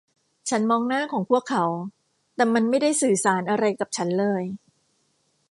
[0.49, 1.65] ฉันมองหน้าของพวกเขา
[2.35, 4.43] แต่มันไม่ได้สื่อสารอะไรกับฉันเลย